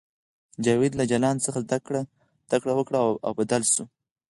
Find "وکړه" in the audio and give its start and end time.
2.77-2.99